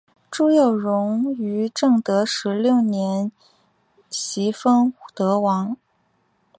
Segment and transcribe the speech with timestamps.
[0.31, 3.31] 朱佑榕于正德十六年
[4.09, 5.77] 袭封德王。